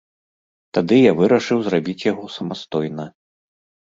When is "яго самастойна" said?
2.11-3.05